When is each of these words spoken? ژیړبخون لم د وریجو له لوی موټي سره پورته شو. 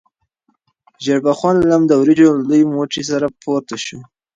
ژیړبخون 1.03 1.55
لم 1.71 1.81
د 1.87 1.91
وریجو 2.01 2.29
له 2.37 2.41
لوی 2.49 2.63
موټي 2.75 3.01
سره 3.09 3.25
پورته 3.41 3.75
شو. 3.85 3.99